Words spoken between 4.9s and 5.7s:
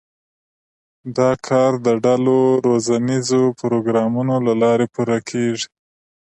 پوره کېږي.